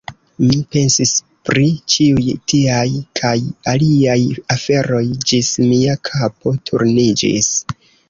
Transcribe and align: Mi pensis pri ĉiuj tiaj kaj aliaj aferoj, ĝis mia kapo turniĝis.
Mi 0.43 0.55
pensis 0.75 1.11
pri 1.49 1.65
ĉiuj 1.97 2.25
tiaj 2.53 2.87
kaj 3.21 3.35
aliaj 3.75 4.19
aferoj, 4.57 5.05
ĝis 5.29 5.55
mia 5.71 5.99
kapo 6.13 6.59
turniĝis. 6.73 7.57